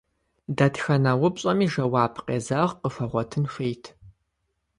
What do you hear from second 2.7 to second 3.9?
къыхуэгъуэтын хуейт.